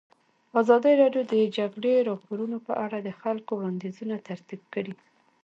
ازادي 0.61 0.93
راډیو 1.01 1.23
د 1.27 1.31
د 1.47 1.51
جګړې 1.57 1.93
راپورونه 2.09 2.57
په 2.67 2.73
اړه 2.85 2.97
د 3.01 3.09
خلکو 3.21 3.51
وړاندیزونه 3.55 4.15
ترتیب 4.27 4.61
کړي. 4.73 4.93